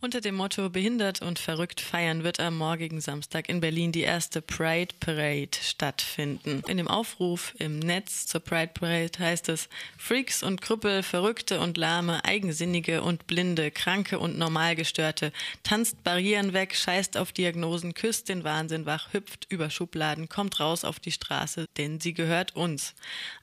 Unter 0.00 0.20
dem 0.20 0.36
Motto 0.36 0.70
Behindert 0.70 1.22
und 1.22 1.40
verrückt 1.40 1.80
feiern 1.80 2.22
wird 2.22 2.38
am 2.38 2.56
morgigen 2.56 3.00
Samstag 3.00 3.48
in 3.48 3.58
Berlin 3.58 3.90
die 3.90 4.02
erste 4.02 4.40
Pride 4.40 4.94
Parade 5.00 5.58
stattfinden. 5.60 6.62
In 6.68 6.76
dem 6.76 6.86
Aufruf 6.86 7.52
im 7.58 7.80
Netz 7.80 8.26
zur 8.26 8.40
Pride 8.40 8.70
Parade 8.74 9.18
heißt 9.18 9.48
es 9.48 9.68
Freaks 9.96 10.44
und 10.44 10.62
Krüppel, 10.62 11.02
Verrückte 11.02 11.58
und 11.58 11.76
Lahme, 11.76 12.24
Eigensinnige 12.24 13.02
und 13.02 13.26
Blinde, 13.26 13.72
Kranke 13.72 14.20
und 14.20 14.38
Normalgestörte, 14.38 15.32
tanzt 15.64 16.04
Barrieren 16.04 16.52
weg, 16.52 16.76
scheißt 16.76 17.16
auf 17.16 17.32
Diagnosen, 17.32 17.92
küsst 17.92 18.28
den 18.28 18.44
Wahnsinn 18.44 18.86
wach, 18.86 19.12
hüpft 19.12 19.46
über 19.48 19.68
Schubladen, 19.68 20.28
kommt 20.28 20.60
raus 20.60 20.84
auf 20.84 21.00
die 21.00 21.12
Straße, 21.12 21.66
denn 21.76 21.98
sie 21.98 22.14
gehört 22.14 22.54
uns. 22.54 22.94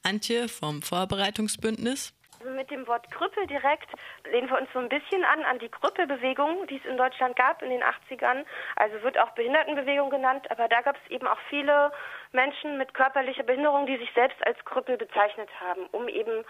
Antje 0.04 0.48
vom 0.48 0.82
Vorbereitungsbündnis 0.82 2.14
mit 2.52 2.72
dem 2.72 2.88
Wort 2.88 3.10
Krüppel 3.12 3.48
direkt 3.48 3.90
lehnen 4.32 4.50
wir 4.50 4.58
uns 4.58 4.70
so 4.74 4.80
ein 4.80 4.90
bisschen 4.90 5.24
an 5.26 5.44
an 5.44 5.60
die 5.60 5.70
Krüppelbewegung, 5.70 6.68
die 6.68 6.78
es 6.78 6.86
in 6.86 6.98
Deutschland 6.98 7.36
gab 7.36 7.62
in 7.62 7.70
den 7.70 7.84
80ern. 7.84 8.46
Also 8.76 9.02
wird 9.04 9.18
auch 9.18 9.32
Behindertenbewegung 9.32 10.10
genannt, 10.10 10.50
aber 10.52 10.68
da 10.68 10.82
gab 10.82 10.96
es 10.96 11.12
eben 11.12 11.28
auch 11.28 11.40
viele 11.50 11.92
Menschen 12.32 12.78
mit 12.78 12.94
körperlicher 12.94 13.44
Behinderung, 13.44 13.86
die 13.86 13.98
sich 13.98 14.12
selbst 14.14 14.46
als 14.46 14.64
Krüppel 14.66 14.98
bezeichnet 14.98 15.50
haben, 15.60 15.86
um 15.92 16.08
eben 16.08 16.46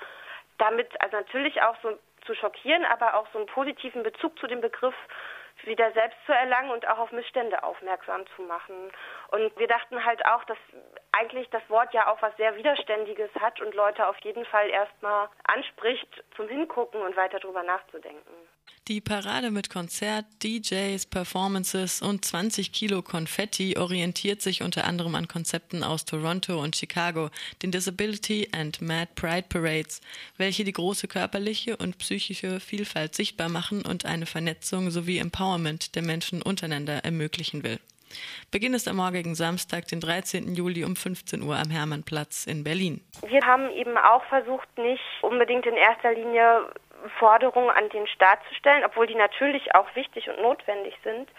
damit 0.58 0.90
also 1.02 1.18
natürlich 1.18 1.62
auch 1.62 1.76
so 1.82 1.98
zu 2.26 2.34
schockieren, 2.36 2.86
aber 2.86 3.16
auch 3.16 3.28
so 3.32 3.40
einen 3.40 3.48
positiven 3.48 4.04
Bezug 4.04 4.38
zu 4.40 4.48
dem 4.48 4.62
Begriff 4.62 4.96
wieder 5.64 5.92
selbst 5.94 6.18
zu 6.26 6.34
erlangen 6.34 6.72
und 6.72 6.88
auch 6.88 7.00
auf 7.00 7.12
Missstände 7.12 7.64
aufmerksam 7.64 8.26
zu 8.36 8.42
machen. 8.44 8.92
Und 9.30 9.58
wir 9.58 9.68
dachten 9.68 10.04
halt 10.04 10.26
auch, 10.26 10.44
dass 10.46 10.58
eigentlich 11.12 11.50
das 11.50 11.68
Wort 11.70 11.94
ja 11.94 12.08
auch 12.12 12.22
was 12.22 12.36
sehr 12.38 12.56
Widerständiges 12.56 13.30
hat 13.40 13.62
und 13.62 13.74
Leute 13.74 14.08
auf 14.08 14.18
jeden 14.20 14.46
Fall 14.46 14.70
erstmal 14.70 15.30
anspricht, 15.46 16.24
zum 16.36 16.48
Hingucken 16.48 17.02
und 17.02 17.16
weiter 17.16 17.40
drüber 17.40 17.64
nachzudenken. 17.64 18.34
Die 18.88 19.02
Parade 19.02 19.50
mit 19.50 19.72
Konzert, 19.72 20.26
DJs, 20.44 21.08
Performances 21.08 22.04
und 22.04 22.24
20 22.24 22.72
Kilo 22.72 23.02
Konfetti 23.02 23.80
orientiert 23.80 24.44
sich 24.44 24.62
unter 24.62 24.86
anderem 24.86 25.16
an 25.16 25.28
Konzepten 25.28 25.84
aus 25.84 26.06
Toronto 26.06 26.62
und 26.62 26.76
Chicago, 26.76 27.32
den 27.64 27.72
Disability 27.72 28.48
and 28.56 28.84
Mad 28.84 29.10
Pride 29.16 29.48
Parades, 29.50 30.02
welche 30.38 30.64
die 30.64 30.72
große 30.72 31.08
körperliche 31.08 31.78
und 31.78 31.98
psychische 31.98 32.60
Vielfalt 32.60 33.16
sichtbar 33.16 33.50
machen 33.50 33.84
und 33.84 34.06
eine 34.06 34.28
Vernetzung 34.28 34.92
sowie 34.92 35.18
Empowerment 35.18 35.96
der 35.96 36.04
Menschen 36.04 36.44
untereinander 36.44 37.04
ermöglichen 37.04 37.64
will. 37.64 37.80
Beginn 38.52 38.76
ist 38.76 38.88
am 38.88 38.98
morgigen 38.98 39.34
Samstag, 39.34 39.88
den 39.88 40.00
13. 40.00 40.54
Juli 40.54 40.84
um 40.84 40.96
15 40.96 41.42
Uhr 41.42 41.58
am 41.58 41.72
Hermannplatz 41.72 42.46
in 42.46 42.64
Berlin. 42.64 43.02
Wir 43.28 43.42
haben 43.42 43.70
eben 43.72 43.98
auch 43.98 44.24
versucht, 44.26 44.68
nicht 44.78 45.02
unbedingt 45.24 45.66
in 45.66 45.74
erster 45.74 46.14
Linie 46.14 46.70
Forderungen 47.20 47.70
an 47.70 47.90
den 47.90 48.08
Staat 48.08 48.40
zu 48.48 48.56
stellen, 48.56 48.84
obwohl 48.86 49.08
die 49.08 49.16
natürlich 49.16 49.74
auch 49.76 49.88
wichtig 49.96 50.30
und 50.30 50.42
notwendig 50.42 50.98
sind, 51.04 51.30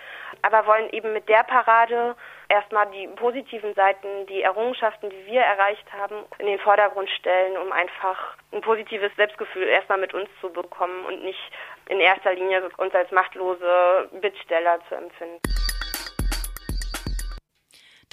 aber 0.42 0.66
wollen 0.66 0.90
eben 0.90 1.12
mit 1.12 1.28
der 1.28 1.42
Parade 1.44 2.16
erstmal 2.48 2.90
die 2.90 3.08
positiven 3.08 3.74
Seiten, 3.74 4.26
die 4.28 4.42
Errungenschaften, 4.42 5.10
die 5.10 5.26
wir 5.26 5.42
erreicht 5.42 5.86
haben, 5.92 6.24
in 6.38 6.46
den 6.46 6.58
Vordergrund 6.58 7.10
stellen, 7.10 7.56
um 7.58 7.72
einfach 7.72 8.36
ein 8.52 8.60
positives 8.60 9.14
Selbstgefühl 9.16 9.68
erstmal 9.68 9.98
mit 9.98 10.14
uns 10.14 10.28
zu 10.40 10.52
bekommen 10.52 11.04
und 11.06 11.24
nicht 11.24 11.50
in 11.88 12.00
erster 12.00 12.34
Linie 12.34 12.68
uns 12.76 12.94
als 12.94 13.10
machtlose 13.10 14.08
Bittsteller 14.20 14.78
zu 14.88 14.94
empfinden. 14.94 15.40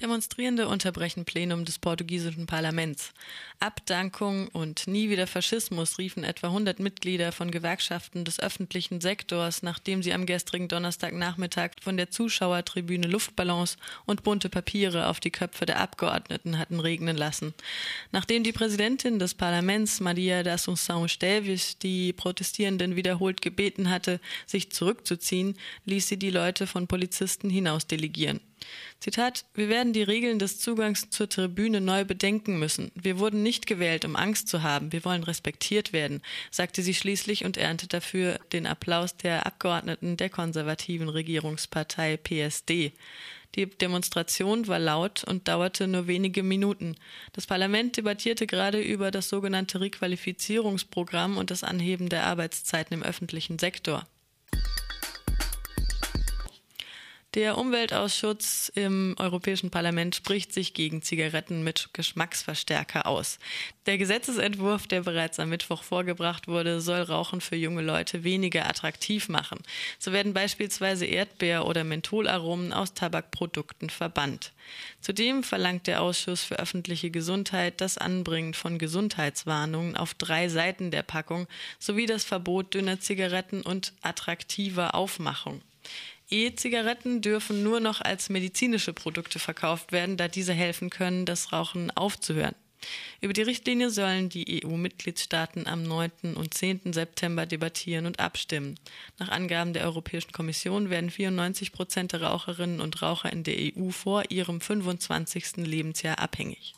Demonstrierende 0.04 0.68
unterbrechen 0.68 1.24
Plenum 1.24 1.64
des 1.64 1.80
portugiesischen 1.80 2.46
Parlaments. 2.46 3.14
Abdankung 3.62 4.50
und 4.50 4.86
nie 4.86 5.10
wieder 5.10 5.28
Faschismus 5.28 5.98
riefen 5.98 6.26
etwa 6.26 6.48
100 6.48 6.82
Mitglieder 6.82 7.32
von 7.32 7.52
Gewerkschaften 7.52 8.26
des 8.26 8.38
öffentlichen 8.38 9.00
Sektors, 9.00 9.64
nachdem 9.64 10.04
sie 10.04 10.12
am 10.12 10.26
gestrigen 10.26 10.68
Donnerstagnachmittag 10.68 11.70
von 11.82 11.96
der 11.96 12.10
Zuschauertribüne 12.10 13.08
Luftballons 13.08 13.78
und 14.06 14.24
bunte 14.24 14.50
Papiere 14.50 15.08
auf 15.08 15.22
die 15.22 15.32
Köpfe 15.32 15.66
der 15.66 15.80
Abgeordneten 15.80 16.60
hatten 16.60 16.82
regnen 16.82 17.16
lassen. 17.16 17.54
Nachdem 18.12 18.44
die 18.44 18.52
Präsidentin 18.52 19.20
des 19.20 19.34
Parlaments, 19.34 20.02
Maria 20.02 20.44
da 20.44 20.56
Assunção 20.56 21.06
Esteves, 21.06 21.78
die 21.78 22.12
Protestierenden 22.12 22.98
wiederholt 22.98 23.42
gebeten 23.42 23.90
hatte, 23.90 24.20
sich 24.48 24.70
zurückzuziehen, 24.70 25.58
ließ 25.86 26.10
sie 26.10 26.18
die 26.18 26.30
Leute 26.30 26.68
von 26.68 26.88
Polizisten 26.88 27.50
hinausdelegieren. 27.50 28.42
Zitat, 29.00 29.46
wir 29.54 29.70
werden 29.70 29.94
die 29.94 30.04
Regeln 30.04 30.40
des 30.40 30.60
Zugangs 30.60 31.10
zur 31.10 31.28
Tribüne 31.28 31.82
neu 31.82 32.06
bedenken 32.06 32.58
müssen. 32.60 32.92
Wir 32.96 33.20
wurden 33.20 33.44
nicht 33.44 33.68
gewählt, 33.68 34.06
um 34.06 34.16
Angst 34.16 34.48
zu 34.48 34.64
haben. 34.64 34.92
Wir 34.92 35.04
wollen 35.04 35.24
respektiert 35.24 35.94
werden, 35.94 36.22
sagte 36.52 36.82
sie 36.82 36.94
schließlich 36.94 37.46
und 37.46 37.58
erntete 37.58 37.98
dafür 37.98 38.40
den 38.52 38.66
Applaus 38.66 39.18
der 39.18 39.46
Abgeordneten 39.46 40.18
der 40.18 40.30
konservativen 40.30 41.10
Regierungspartei 41.10 42.18
PSD. 42.18 42.94
Die 43.56 43.68
Demonstration 43.68 44.68
war 44.68 44.80
laut 44.80 45.24
und 45.24 45.48
dauerte 45.48 45.88
nur 45.88 46.08
wenige 46.08 46.42
Minuten. 46.42 46.96
Das 47.34 47.46
Parlament 47.46 47.98
debattierte 47.98 48.48
gerade 48.48 48.82
über 48.82 49.12
das 49.12 49.30
sogenannte 49.30 49.80
Requalifizierungsprogramm 49.80 51.38
und 51.38 51.52
das 51.52 51.64
Anheben 51.64 52.10
der 52.10 52.26
Arbeitszeiten 52.26 52.96
im 52.96 53.04
öffentlichen 53.04 53.60
Sektor. 53.60 54.08
Der 57.36 57.58
Umweltausschuss 57.58 58.72
im 58.76 59.16
Europäischen 59.18 59.72
Parlament 59.72 60.14
spricht 60.14 60.54
sich 60.54 60.76
gegen 60.76 61.02
Zigaretten 61.02 61.64
mit 61.64 61.90
Geschmacksverstärker 61.92 63.08
aus. 63.08 63.40
Der 63.88 63.98
Gesetzesentwurf, 63.98 64.86
der 64.86 65.02
bereits 65.02 65.40
am 65.40 65.50
Mittwoch 65.50 65.82
vorgebracht 65.82 66.48
wurde, 66.48 66.80
soll 66.80 67.02
Rauchen 67.02 67.42
für 67.42 67.56
junge 67.56 67.82
Leute 67.82 68.24
weniger 68.24 68.70
attraktiv 68.70 69.30
machen. 69.30 69.58
So 69.98 70.12
werden 70.12 70.36
beispielsweise 70.36 71.08
Erdbeer- 71.08 71.66
oder 71.66 71.84
Mentholaromen 71.84 72.72
aus 72.72 72.94
Tabakprodukten 72.94 73.90
verbannt. 73.90 74.52
Zudem 75.02 75.42
verlangt 75.42 75.88
der 75.88 76.04
Ausschuss 76.04 76.44
für 76.44 76.60
öffentliche 76.60 77.10
Gesundheit 77.10 77.82
das 77.82 77.98
Anbringen 77.98 78.54
von 78.54 78.78
Gesundheitswarnungen 78.78 79.98
auf 79.98 80.14
drei 80.14 80.50
Seiten 80.50 80.92
der 80.92 81.02
Packung 81.02 81.48
sowie 81.80 82.06
das 82.06 82.24
Verbot 82.24 82.76
dünner 82.76 83.00
Zigaretten 83.00 83.64
und 83.64 83.94
attraktiver 84.04 84.94
Aufmachung. 84.94 85.64
E-Zigaretten 86.34 87.22
dürfen 87.22 87.62
nur 87.62 87.80
noch 87.80 88.02
als 88.02 88.30
medizinische 88.30 88.92
Produkte 88.92 89.38
verkauft 89.38 89.92
werden, 89.92 90.18
da 90.18 90.28
diese 90.28 90.54
helfen 90.54 90.90
können, 90.90 91.26
das 91.28 91.54
Rauchen 91.54 91.92
aufzuhören. 91.92 92.56
Über 93.22 93.34
die 93.34 93.44
Richtlinie 93.44 93.92
sollen 93.92 94.30
die 94.30 94.66
EU-Mitgliedstaaten 94.66 95.68
am 95.68 95.84
9. 95.84 96.34
und 96.36 96.54
10. 96.54 96.92
September 96.92 97.46
debattieren 97.46 98.08
und 98.08 98.20
abstimmen. 98.20 98.80
Nach 99.20 99.30
Angaben 99.30 99.74
der 99.74 99.86
Europäischen 99.86 100.32
Kommission 100.32 100.90
werden 100.90 101.12
94 101.12 101.72
Prozent 101.72 102.12
der 102.12 102.24
Raucherinnen 102.24 102.82
und 102.82 103.02
Raucher 103.02 103.32
in 103.32 103.44
der 103.44 103.56
EU 103.56 103.92
vor 103.92 104.24
ihrem 104.30 104.60
25. 104.60 105.58
Lebensjahr 105.58 106.20
abhängig. 106.20 106.74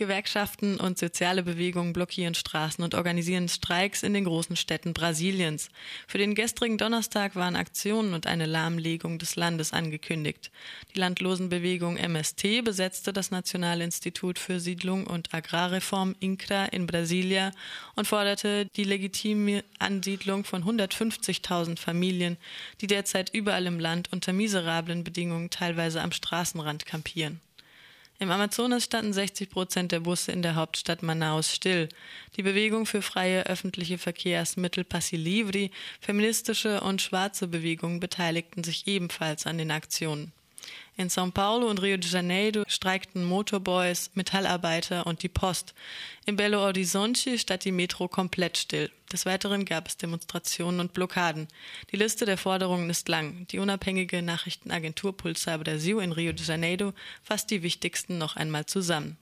Gewerkschaften 0.00 0.80
und 0.80 0.98
soziale 0.98 1.42
Bewegungen 1.42 1.92
blockieren 1.92 2.34
Straßen 2.34 2.82
und 2.82 2.94
organisieren 2.94 3.50
Streiks 3.50 4.02
in 4.02 4.14
den 4.14 4.24
großen 4.24 4.56
Städten 4.56 4.94
Brasiliens. 4.94 5.68
Für 6.08 6.16
den 6.16 6.34
gestrigen 6.34 6.78
Donnerstag 6.78 7.36
waren 7.36 7.54
Aktionen 7.54 8.14
und 8.14 8.26
eine 8.26 8.46
Lahmlegung 8.46 9.18
des 9.18 9.36
Landes 9.36 9.74
angekündigt. 9.74 10.50
Die 10.94 10.98
Landlosenbewegung 10.98 11.98
MST 11.98 12.64
besetzte 12.64 13.12
das 13.12 13.30
Nationale 13.30 13.84
Institut 13.84 14.38
für 14.38 14.58
Siedlung 14.58 15.06
und 15.06 15.34
Agrarreform 15.34 16.16
INCRA 16.18 16.64
in 16.64 16.86
Brasilia 16.86 17.50
und 17.94 18.06
forderte 18.06 18.66
die 18.76 18.84
legitime 18.84 19.64
Ansiedlung 19.78 20.44
von 20.44 20.64
150.000 20.64 21.78
Familien, 21.78 22.38
die 22.80 22.86
derzeit 22.86 23.34
überall 23.34 23.66
im 23.66 23.78
Land 23.78 24.10
unter 24.12 24.32
miserablen 24.32 25.04
Bedingungen 25.04 25.50
teilweise 25.50 26.00
am 26.00 26.12
Straßenrand 26.12 26.86
kampieren. 26.86 27.38
Im 28.22 28.30
Amazonas 28.30 28.84
standen 28.84 29.14
60 29.14 29.48
Prozent 29.48 29.92
der 29.92 30.00
Busse 30.00 30.30
in 30.30 30.42
der 30.42 30.54
Hauptstadt 30.54 31.02
Manaus 31.02 31.54
still. 31.54 31.88
Die 32.36 32.42
Bewegung 32.42 32.84
für 32.84 33.00
freie 33.00 33.46
öffentliche 33.46 33.96
Verkehrsmittel 33.96 34.84
Passi 34.84 35.16
Livri, 35.16 35.70
feministische 36.02 36.82
und 36.82 37.00
schwarze 37.00 37.48
Bewegungen 37.48 37.98
beteiligten 37.98 38.62
sich 38.62 38.86
ebenfalls 38.86 39.46
an 39.46 39.56
den 39.56 39.70
Aktionen. 39.70 40.32
In 41.00 41.08
São 41.08 41.32
Paulo 41.32 41.70
und 41.70 41.80
Rio 41.80 41.96
de 41.96 42.10
Janeiro 42.10 42.62
streikten 42.66 43.24
Motorboys, 43.24 44.10
Metallarbeiter 44.12 45.06
und 45.06 45.22
die 45.22 45.30
Post. 45.30 45.72
In 46.26 46.36
Belo 46.36 46.60
Horizonte 46.60 47.38
stand 47.38 47.64
die 47.64 47.72
Metro 47.72 48.06
komplett 48.06 48.58
still. 48.58 48.90
Des 49.10 49.24
Weiteren 49.24 49.64
gab 49.64 49.88
es 49.88 49.96
Demonstrationen 49.96 50.78
und 50.78 50.92
Blockaden. 50.92 51.48
Die 51.90 51.96
Liste 51.96 52.26
der 52.26 52.36
Forderungen 52.36 52.90
ist 52.90 53.08
lang. 53.08 53.46
Die 53.46 53.60
unabhängige 53.60 54.20
Nachrichtenagentur 54.20 55.16
Pulsar 55.16 55.56
Brasil 55.56 56.00
in 56.00 56.12
Rio 56.12 56.32
de 56.32 56.44
Janeiro 56.44 56.92
fasst 57.22 57.50
die 57.50 57.62
wichtigsten 57.62 58.18
noch 58.18 58.36
einmal 58.36 58.66
zusammen. 58.66 59.16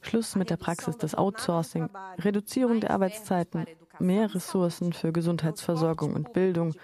Schluss 0.00 0.34
mit 0.34 0.50
der 0.50 0.56
Praxis 0.56 0.98
des 0.98 1.14
Outsourcing, 1.14 1.88
Reduzierung 2.18 2.80
der 2.80 2.90
Arbeitszeiten, 2.90 3.64
mehr 3.98 4.34
Ressourcen 4.34 4.92
für 4.92 5.12
Gesundheitsversorgung 5.12 6.14
und 6.14 6.32
Bildung, 6.32 6.74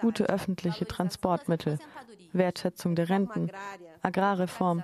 gute 0.00 0.28
öffentliche 0.28 0.86
Transportmittel, 0.86 1.78
Wertschätzung 2.32 2.94
der 2.94 3.08
Renten, 3.08 3.50
Agrarreform, 4.02 4.82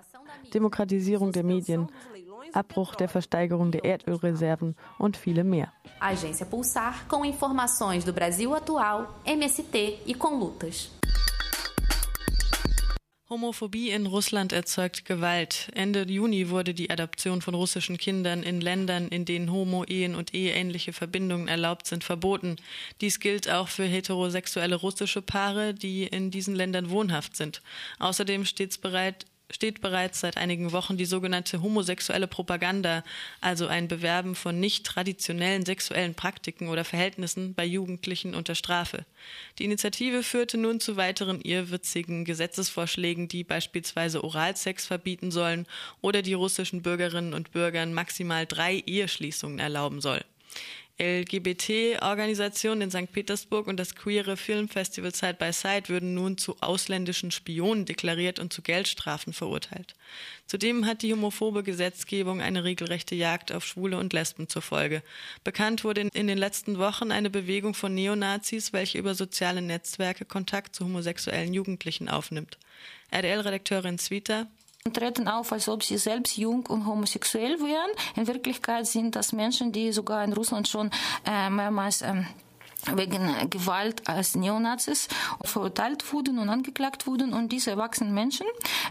Demokratisierung 0.53 1.33
der 1.33 1.45
Medien, 1.45 1.89
Abbruch 2.53 2.95
der 2.95 3.09
Versteigerung 3.09 3.71
der 3.71 3.85
Erdölreserven 3.85 4.77
und 4.99 5.17
viele 5.17 5.45
mehr. 5.45 5.73
Agência 6.01 6.47
Pulsar 6.47 7.07
com 7.09 7.25
informações 7.25 8.05
do 8.05 8.13
Brasil 8.13 8.55
atual, 8.55 9.15
MST 9.25 10.01
e 10.07 10.15
com 10.15 10.39
lutas. 10.39 10.91
Homophobie 13.35 13.91
in 13.91 14.07
Russland 14.07 14.53
erzeugt 14.53 15.07
Gewalt. 15.07 15.69
Ende 15.75 16.07
Juni 16.07 16.51
wurde 16.51 16.73
die 16.73 16.89
Adoption 16.89 17.43
von 17.43 17.57
russischen 17.57 17.99
Kindern 17.99 18.45
in 18.45 18.61
Ländern, 18.61 19.09
in 19.09 19.25
denen 19.25 19.51
Homo-Ehen 19.51 20.15
und 20.15 20.35
eheähnliche 20.35 20.93
Verbindungen 20.93 21.49
erlaubt 21.49 21.89
sind, 21.89 22.05
verboten. 22.05 22.55
Dies 23.01 23.19
gilt 23.19 23.51
auch 23.51 23.67
für 23.67 23.87
heterosexuelle 23.87 24.77
russische 24.77 25.21
Paare, 25.21 25.75
die 25.75 26.05
in 26.05 26.31
diesen 26.31 26.55
Ländern 26.55 26.91
wohnhaft 26.91 27.35
sind. 27.35 27.61
Außerdem 27.99 28.45
steht 28.45 28.81
bereit, 28.81 29.27
steht 29.50 29.81
bereits 29.81 30.20
seit 30.20 30.37
einigen 30.37 30.73
Wochen 30.73 30.96
die 30.96 31.05
sogenannte 31.05 31.62
homosexuelle 31.62 32.26
Propaganda, 32.26 33.05
also 33.41 33.67
ein 33.67 33.88
Bewerben 33.88 34.35
von 34.35 34.58
nicht 34.58 34.87
traditionellen 34.87 35.64
sexuellen 35.64 36.14
Praktiken 36.14 36.69
oder 36.69 36.85
Verhältnissen 36.85 37.55
bei 37.55 37.64
Jugendlichen 37.64 38.35
unter 38.35 38.55
Strafe. 38.55 39.05
Die 39.58 39.64
Initiative 39.64 40.23
führte 40.23 40.56
nun 40.56 40.81
zu 40.81 40.96
weiteren 40.96 41.41
irrwitzigen 41.41 42.25
Gesetzesvorschlägen, 42.25 43.29
die 43.29 43.44
beispielsweise 43.44 44.25
Oralsex 44.25 44.87
verbieten 44.87 45.31
sollen 45.31 45.67
oder 46.00 46.23
die 46.23 46.35
russischen 46.35 46.82
Bürgerinnen 46.82 47.35
und 47.35 47.52
Bürgern 47.52 47.94
maximal 47.94 48.47
drei 48.47 48.82
Eheschließungen 48.87 49.58
erlauben 49.58 50.00
soll. 50.00 50.25
LGBT-Organisationen 51.00 52.82
in 52.82 52.91
St. 52.91 53.11
Petersburg 53.11 53.67
und 53.67 53.79
das 53.79 53.96
queere 53.96 54.37
Filmfestival 54.37 55.12
Side 55.12 55.35
by 55.35 55.52
Side 55.52 55.88
würden 55.88 56.14
nun 56.14 56.38
zu 56.38 56.56
ausländischen 56.61 57.32
Spionen 57.32 57.85
deklariert 57.85 58.38
und 58.38 58.52
zu 58.52 58.62
Geldstrafen 58.62 59.32
verurteilt. 59.32 59.94
Zudem 60.46 60.87
hat 60.87 61.02
die 61.02 61.12
homophobe 61.12 61.64
Gesetzgebung 61.64 62.41
eine 62.41 62.62
regelrechte 62.62 63.17
Jagd 63.17 63.50
auf 63.50 63.67
Schwule 63.67 63.99
und 63.99 64.12
Lesben 64.12 64.49
zur 64.49 64.62
Folge. 64.62 65.02
Bekannt 65.43 65.82
wurde 65.82 66.02
in 66.02 66.29
den 66.29 66.38
letzten 66.38 66.79
Wochen 66.79 67.11
eine 67.11 67.31
Bewegung 67.31 67.75
von 67.75 67.93
Neonazis, 67.93 68.73
welche 68.73 68.99
über 68.99 69.17
soziale 69.17 69.62
Netzwerke 69.62 70.25
Kontakt 70.25 70.76
zu 70.76 70.85
homosexuellen 70.85 71.52
Jugendlichen 71.52 72.08
aufnimmt. 72.08 72.56
RDL-Redakteurin 73.11 73.99
und 73.99 74.49
treten 74.93 75.29
auf, 75.29 75.51
als 75.51 75.67
ob 75.71 75.83
sie 75.83 75.97
selbst 75.97 76.37
jung 76.37 76.67
und 76.67 76.85
homosexuell 76.85 77.59
wären. 77.59 77.91
In 78.17 78.27
Wirklichkeit 78.27 78.87
sind 78.87 79.17
das 79.17 79.33
Menschen, 79.33 79.73
die 79.73 79.93
sogar 79.93 80.23
in 80.23 80.35
Russland 80.35 80.69
schon 80.69 80.91
äh, 81.25 81.49
mehrmals 81.49 82.03
ähm, 82.03 82.27
wegen 82.95 83.51
Gewalt 83.51 84.09
als 84.09 84.35
Neonazis 84.35 85.09
verurteilt 85.43 86.13
wurden 86.13 86.39
und 86.39 86.49
angeklagt 86.49 87.07
wurden. 87.07 87.33
Und 87.33 87.53
diese 87.53 87.71
erwachsenen 87.71 88.15
Menschen 88.15 88.47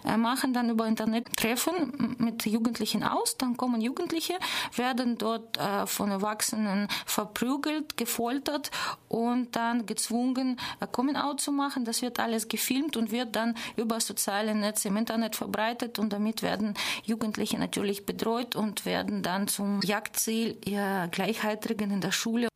äh, 0.06 0.18
machen 0.18 0.54
dann 0.54 0.69
über 0.69 0.88
Internet 0.88 1.36
Treffen 1.38 2.16
mit 2.18 2.45
Jugendlichen 2.45 3.04
aus. 3.04 3.38
Dann 3.38 3.57
kommen 3.57 3.81
Jugendliche, 3.81 4.34
werden 4.75 5.18
dort 5.18 5.57
äh, 5.57 5.86
von 5.86 6.12
Erwachsenen 6.12 6.88
verprügelt, 7.06 7.98
gefoltert 7.98 8.72
und 9.07 9.56
dann 9.56 9.86
gezwungen, 9.86 10.60
Coming 10.92 11.16
Out 11.16 11.42
zu 11.42 11.51
machen. 11.51 11.86
Das 11.86 12.01
wird 12.01 12.19
alles 12.19 12.48
gefilmt 12.48 12.98
und 12.98 13.12
wird 13.12 13.36
dann 13.36 13.56
über 13.75 14.00
soziale 14.00 14.56
Netze 14.56 14.90
im 14.90 14.98
Internet 14.98 15.36
verbreitet. 15.36 16.00
Und 16.00 16.13
damit 16.13 16.42
werden 16.42 16.74
Jugendliche 17.04 17.57
natürlich 17.57 18.06
bedroht 18.06 18.56
und 18.56 18.86
werden 18.86 19.24
dann 19.24 19.48
zum 19.48 19.81
Jagdziel 19.81 20.57
ihrer 20.66 21.07
Gleichaltrigen 21.07 21.92
in 21.92 22.01
der 22.01 22.12
Schule. 22.12 22.50